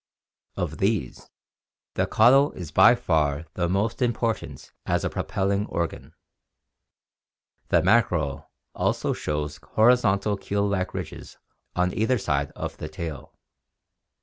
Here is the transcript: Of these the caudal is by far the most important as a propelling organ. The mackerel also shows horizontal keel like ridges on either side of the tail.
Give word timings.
Of 0.55 0.79
these 0.79 1.29
the 1.93 2.07
caudal 2.07 2.53
is 2.53 2.71
by 2.71 2.95
far 2.95 3.45
the 3.53 3.69
most 3.69 4.01
important 4.01 4.71
as 4.87 5.03
a 5.05 5.11
propelling 5.11 5.67
organ. 5.67 6.15
The 7.67 7.83
mackerel 7.83 8.49
also 8.73 9.13
shows 9.13 9.57
horizontal 9.57 10.37
keel 10.37 10.67
like 10.67 10.95
ridges 10.95 11.37
on 11.75 11.93
either 11.93 12.17
side 12.17 12.49
of 12.55 12.77
the 12.77 12.89
tail. 12.89 13.35